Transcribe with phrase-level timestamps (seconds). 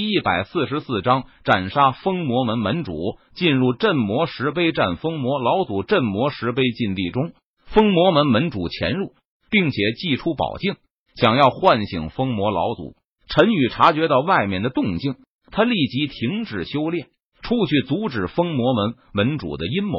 [0.00, 5.82] 第一百四十四章斩杀封魔门门主，进入镇魔石碑战封魔老祖。
[5.82, 7.32] 镇魔石碑禁地中，
[7.66, 9.12] 封魔门门主潜入，
[9.50, 10.76] 并且祭出宝镜，
[11.16, 12.94] 想要唤醒封魔老祖。
[13.28, 15.16] 陈宇察觉到外面的动静，
[15.50, 17.08] 他立即停止修炼，
[17.42, 19.98] 出去阻止封魔门门主的阴谋。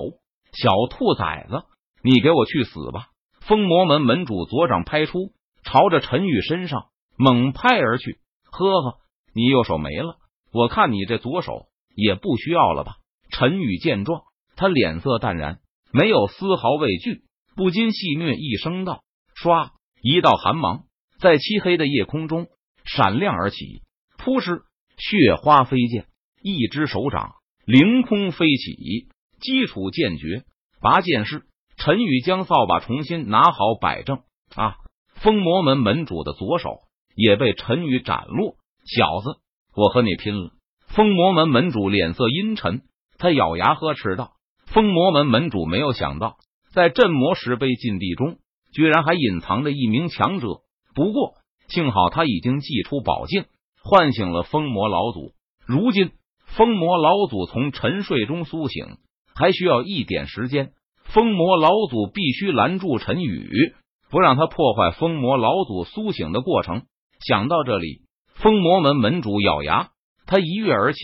[0.51, 1.61] 小兔崽子，
[2.03, 3.09] 你给我去死吧！
[3.41, 5.29] 封魔门门主左掌拍出，
[5.63, 6.85] 朝着陈宇身上
[7.19, 8.17] 猛拍而去。
[8.51, 9.00] 呵呵。
[9.33, 10.17] 你右手没了，
[10.51, 12.97] 我看你这左手也不需要了吧？
[13.31, 14.23] 陈宇见状，
[14.55, 15.59] 他脸色淡然，
[15.93, 17.23] 没有丝毫畏惧，
[17.55, 19.03] 不禁戏谑一声道
[19.41, 19.69] ：“唰！”
[20.03, 20.85] 一道寒芒
[21.19, 22.47] 在漆黑的夜空中
[22.83, 23.83] 闪亮而起，
[24.17, 24.63] 扑哧，
[24.97, 26.07] 血花飞溅，
[26.41, 29.07] 一只手掌凌空飞起，
[29.39, 30.43] 基础剑诀
[30.81, 31.43] 拔剑式。
[31.77, 34.21] 陈宇将扫把重新拿好摆正
[34.55, 34.75] 啊！
[35.15, 36.79] 封魔门门主的左手
[37.15, 38.55] 也被陈宇斩落。
[38.85, 39.39] 小子，
[39.75, 40.51] 我和你拼了！
[40.87, 42.81] 封魔门门主脸色阴沉，
[43.17, 44.33] 他咬牙呵斥道
[44.67, 46.37] ：“封魔门门主没有想到，
[46.73, 48.39] 在镇魔石碑禁地中，
[48.73, 50.47] 居然还隐藏着一名强者。
[50.95, 51.35] 不过
[51.69, 53.45] 幸好他已经祭出宝镜，
[53.83, 55.33] 唤醒了封魔老祖。
[55.65, 56.11] 如今
[56.47, 58.97] 封魔老祖从沉睡中苏醒，
[59.35, 60.73] 还需要一点时间。
[61.05, 63.75] 封魔老祖必须拦住陈宇，
[64.09, 66.83] 不让他破坏封魔老祖苏醒的过程。
[67.25, 68.01] 想到这里。
[68.41, 69.91] 封魔门门主咬牙，
[70.25, 70.99] 他一跃而起，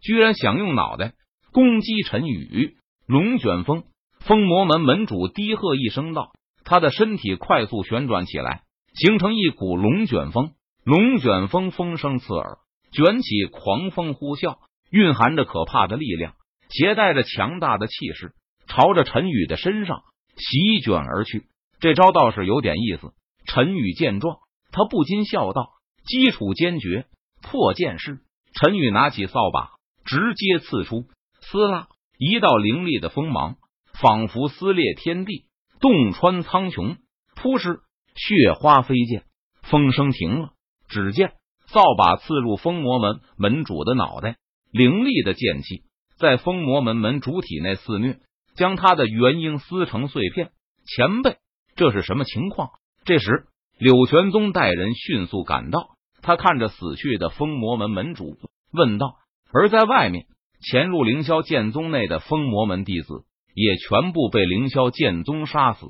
[0.00, 1.14] 居然想用脑袋
[1.52, 2.76] 攻击陈宇。
[3.08, 3.82] 龙卷风！
[4.20, 6.30] 封魔门门主低喝一声道
[6.64, 8.62] ：“他的身体快速旋转起来，
[8.94, 10.52] 形成一股龙卷风。
[10.84, 12.58] 龙卷风风声刺耳，
[12.92, 14.58] 卷起狂风呼啸，
[14.92, 16.34] 蕴含着可怕的力量，
[16.68, 18.34] 携带着强大的气势，
[18.68, 20.02] 朝着陈宇的身上
[20.36, 21.46] 席卷而去。
[21.80, 23.10] 这招倒是有点意思。”
[23.44, 24.36] 陈宇见状，
[24.70, 25.72] 他不禁笑道。
[26.10, 27.06] 基础坚决
[27.40, 28.18] 破剑式，
[28.52, 29.70] 陈宇拿起扫把，
[30.04, 31.04] 直接刺出。
[31.40, 31.86] 撕拉，
[32.18, 33.58] 一道凌厉的锋芒，
[33.94, 35.44] 仿佛撕裂天地，
[35.80, 36.96] 洞穿苍穹。
[37.36, 37.82] 扑哧，
[38.16, 39.22] 血花飞溅，
[39.62, 40.50] 风声停了。
[40.88, 41.34] 只见
[41.68, 44.36] 扫把刺入封魔门门主的脑袋，
[44.72, 45.84] 凌厉的剑气
[46.18, 48.18] 在封魔门门主体内肆虐，
[48.56, 50.50] 将他的元婴撕成碎片。
[50.88, 51.36] 前辈，
[51.76, 52.70] 这是什么情况？
[53.04, 53.46] 这时，
[53.78, 55.90] 柳玄宗带人迅速赶到。
[56.22, 58.36] 他看着死去的封魔门门主，
[58.72, 59.16] 问道
[59.52, 60.26] ：“而在外面
[60.60, 65.86] 潜入凌霄剑宗内的封魔门弟子，也全部被凌霄剑宗杀死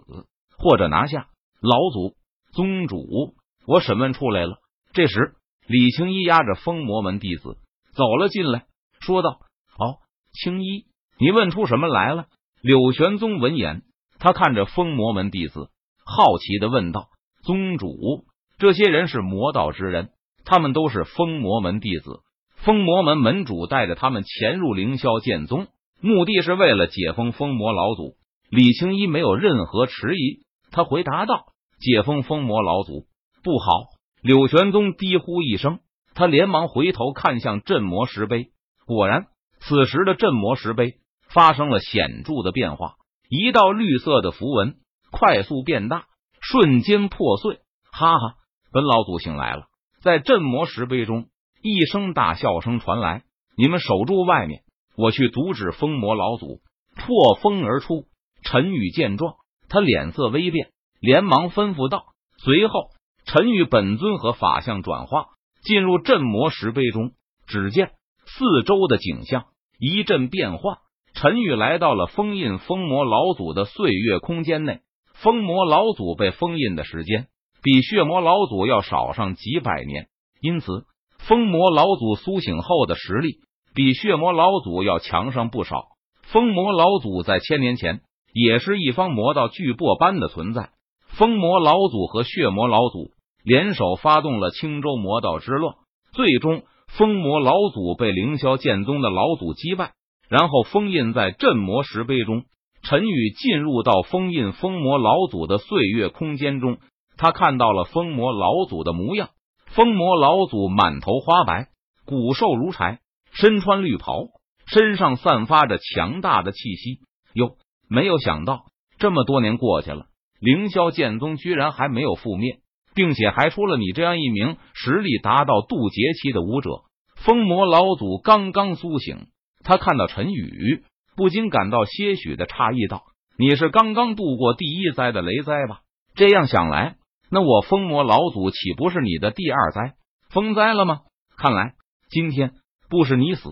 [0.57, 1.29] 或者拿下。”
[1.61, 2.17] 老祖
[2.53, 3.35] 宗主，
[3.67, 4.59] 我审问出来了。
[4.93, 5.35] 这时，
[5.67, 7.59] 李青衣压着封魔门弟子
[7.93, 8.65] 走了进来，
[9.01, 9.41] 说道
[9.79, 9.99] ：“哦，
[10.33, 10.87] 青衣，
[11.19, 12.27] 你问出什么来了？”
[12.63, 13.83] 柳玄宗闻言，
[14.19, 15.69] 他看着封魔门弟子，
[16.05, 17.09] 好奇的问道
[17.45, 18.25] ：“宗主，
[18.59, 20.11] 这些人是魔道之人？”
[20.51, 22.23] 他们都是封魔门弟子，
[22.57, 25.69] 封魔门门主带着他们潜入凌霄剑宗，
[26.01, 28.17] 目的是为了解封封魔老祖。
[28.51, 30.41] 李青衣没有任何迟疑，
[30.73, 31.45] 他回答道
[31.79, 33.07] ：“解封封魔老祖
[33.45, 33.91] 不好！”
[34.25, 35.79] 柳玄宗低呼一声，
[36.17, 38.49] 他连忙回头看向镇魔石碑，
[38.87, 39.27] 果然，
[39.61, 40.95] 此时的镇魔石碑
[41.33, 42.95] 发生了显著的变化，
[43.29, 44.75] 一道绿色的符文
[45.13, 46.07] 快速变大，
[46.41, 47.61] 瞬间破碎。
[47.93, 48.35] 哈哈，
[48.73, 49.70] 本老祖醒来了。
[50.03, 51.27] 在镇魔石碑中，
[51.63, 53.23] 一声大笑声传来
[53.57, 54.63] ：“你们守住外面，
[54.97, 56.61] 我去阻止封魔老祖。”
[56.97, 58.05] 破风而出。
[58.43, 59.35] 陈宇见状，
[59.69, 62.05] 他脸色微变，连忙吩咐道
[62.43, 62.91] ：“随后，
[63.25, 65.27] 陈宇本尊和法相转化，
[65.63, 67.13] 进入镇魔石碑中。
[67.47, 67.91] 只见
[68.27, 69.47] 四周的景象
[69.79, 70.79] 一阵变化，
[71.15, 74.81] 陈宇来到了封印封魔老祖的岁月空间内。
[75.15, 77.29] 封魔老祖被封印的时间。
[77.63, 80.09] 比血魔老祖要少上几百年，
[80.41, 80.85] 因此
[81.19, 83.41] 风魔老祖苏醒后的实力
[83.75, 85.85] 比血魔老祖要强上不少。
[86.33, 88.01] 风魔老祖在千年前
[88.33, 90.71] 也是一方魔道巨擘般的存在。
[91.07, 93.11] 风魔老祖和血魔老祖
[93.45, 95.75] 联手发动了青州魔道之乱，
[96.13, 99.93] 最终风魔老祖被凌霄剑宗的老祖击败，
[100.29, 102.45] 然后封印在镇魔石碑中。
[102.83, 106.79] 陈宇进入到封印风魔老祖的岁月空间中。
[107.21, 109.29] 他看到了风魔老祖的模样，
[109.67, 111.69] 风魔老祖满头花白，
[112.07, 113.01] 骨瘦如柴，
[113.31, 114.29] 身穿绿袍，
[114.67, 117.01] 身上散发着强大的气息。
[117.35, 117.57] 哟，
[117.91, 118.65] 没有想到
[118.99, 120.07] 这么多年过去了，
[120.41, 122.61] 凌霄剑宗居然还没有覆灭，
[122.95, 126.71] 并且还出了你这样一名实力达到渡劫期的武者。
[127.17, 129.27] 风魔老祖刚刚苏醒，
[129.63, 130.85] 他看到陈宇，
[131.17, 133.03] 不禁感到些许的诧异，道
[133.37, 135.81] ：“你是刚刚度过第一灾的雷灾吧？”
[136.17, 136.97] 这样想来。
[137.31, 139.95] 那我封魔老祖岂不是你的第二灾？
[140.31, 141.03] 封灾了吗？
[141.37, 141.75] 看来
[142.11, 142.55] 今天
[142.89, 143.43] 不是你死，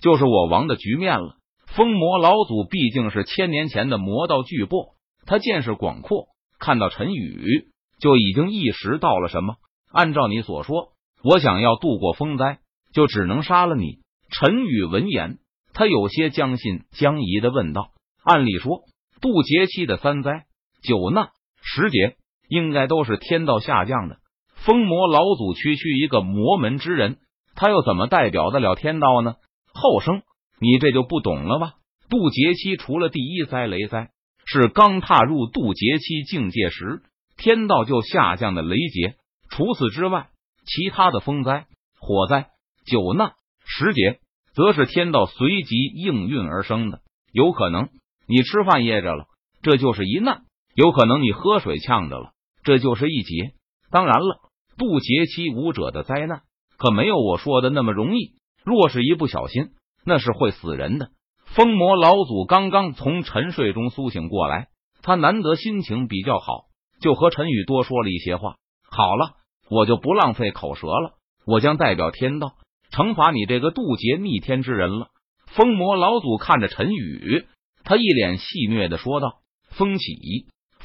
[0.00, 1.36] 就是我亡的局面了。
[1.66, 4.94] 疯魔老祖毕竟是千年前的魔道巨擘，
[5.26, 6.28] 他见识广阔，
[6.60, 9.56] 看到陈宇就已经意识到了什么。
[9.90, 10.92] 按照你所说，
[11.22, 12.60] 我想要度过风灾，
[12.92, 13.98] 就只能杀了你。
[14.30, 15.38] 陈宇闻言，
[15.72, 17.90] 他有些将信将疑的问道
[18.22, 18.82] ：“按理说，
[19.20, 20.44] 渡劫期的三灾、
[20.82, 21.30] 九难、
[21.62, 22.16] 十劫，
[22.48, 24.18] 应该都是天道下降的。
[24.54, 27.18] 疯魔老祖区区一个魔门之人，
[27.54, 29.34] 他又怎么代表得了天道呢？
[29.72, 30.22] 后生。”
[30.60, 31.72] 你这就不懂了吧？
[32.08, 34.10] 渡劫期除了第一灾雷灾
[34.46, 37.02] 是刚踏入渡劫期境界时
[37.36, 39.16] 天道就下降的雷劫，
[39.50, 40.28] 除此之外，
[40.64, 41.66] 其他的风灾、
[41.98, 42.46] 火灾、
[42.86, 43.32] 九难、
[43.66, 44.20] 十劫，
[44.54, 47.00] 则是天道随即应运而生的。
[47.32, 47.88] 有可能
[48.28, 49.26] 你吃饭噎着了，
[49.60, 50.44] 这就是一难；
[50.76, 52.30] 有可能你喝水呛着了，
[52.64, 53.52] 这就是一劫。
[53.90, 54.40] 当然了，
[54.76, 56.42] 渡劫期武者的灾难
[56.78, 58.32] 可没有我说的那么容易。
[58.64, 59.68] 若是一不小心，
[60.04, 61.10] 那是会死人的。
[61.44, 64.68] 疯魔老祖刚刚从沉睡中苏醒过来，
[65.02, 66.64] 他难得心情比较好，
[67.00, 68.56] 就和陈宇多说了一些话。
[68.90, 69.34] 好了，
[69.70, 71.12] 我就不浪费口舌了，
[71.46, 72.54] 我将代表天道
[72.90, 75.08] 惩罚你这个渡劫逆天之人了。
[75.48, 77.44] 疯魔老祖看着陈宇，
[77.84, 79.40] 他一脸戏谑的说道
[79.76, 80.06] ：“风起！”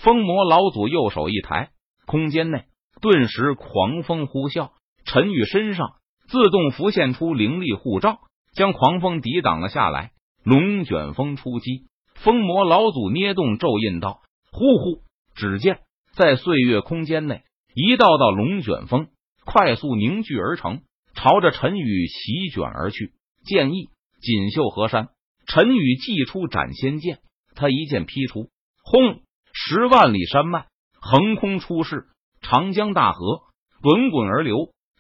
[0.02, 1.72] 风魔老祖右手一抬，
[2.06, 2.66] 空间内
[3.02, 4.72] 顿时狂风呼啸，
[5.04, 5.96] 陈宇身上
[6.30, 8.20] 自动浮现出灵力护罩。
[8.54, 10.12] 将狂风抵挡了下来，
[10.44, 11.86] 龙卷风出击。
[12.16, 15.04] 风魔老祖捏动咒印道：“呼呼！”
[15.36, 15.82] 只见
[16.14, 17.44] 在岁月空间内，
[17.76, 19.10] 一道道龙卷风
[19.46, 20.82] 快速凝聚而成，
[21.14, 23.14] 朝着陈宇席卷而去。
[23.46, 25.10] 剑意锦绣河山，
[25.46, 27.20] 陈宇祭出斩仙剑，
[27.56, 28.50] 他一剑劈出，
[28.84, 29.22] 轰！
[29.62, 30.68] 十万里山脉
[31.02, 32.06] 横空出世，
[32.42, 33.42] 长江大河
[33.82, 34.56] 滚滚而流，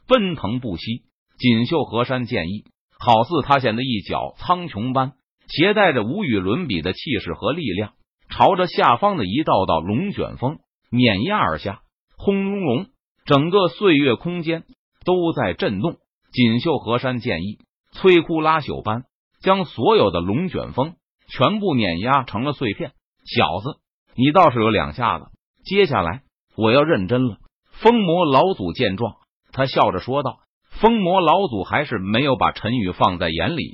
[0.05, 1.03] 奔腾不息。
[1.37, 2.65] 锦绣河山剑意。
[2.99, 5.13] 好似他现的一角苍穹般，
[5.47, 7.93] 携带着无与伦比的气势和力量，
[8.29, 10.59] 朝着下方的一道道龙卷风
[10.91, 11.79] 碾压而下。
[12.17, 12.87] 轰隆隆，
[13.25, 14.65] 整个岁月空间
[15.05, 15.95] 都在震动。
[16.33, 17.59] 锦绣河山剑意
[17.93, 19.05] 摧枯拉朽般，
[19.41, 20.95] 将所有的龙卷风
[21.29, 22.91] 全部碾压成了碎片。
[23.25, 23.79] 小子，
[24.19, 25.27] 你倒是有两下子。
[25.63, 26.23] 接下来
[26.57, 27.37] 我要认真了。
[27.71, 29.15] 疯魔老祖见状，
[29.53, 30.39] 他笑着说道。
[30.81, 33.71] 疯魔老祖还是没有把陈宇放在眼里，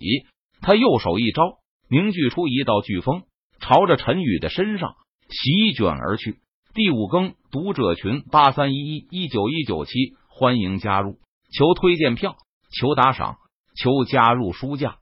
[0.61, 1.57] 他右手一招，
[1.89, 3.23] 凝聚出一道飓风，
[3.59, 4.93] 朝着陈宇的身上
[5.29, 6.37] 席卷而去。
[6.75, 9.91] 第五更读者群八三一一一九一九七，
[10.29, 11.17] 欢迎加入，
[11.57, 12.35] 求推荐票，
[12.71, 13.37] 求打赏，
[13.75, 14.97] 求加入书架。